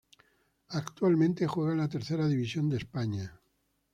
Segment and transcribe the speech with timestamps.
[0.69, 3.39] Actualmente juega en la Tercera División de España.